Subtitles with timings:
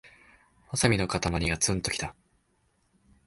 [0.71, 2.15] ワサビのかたまりがツンときた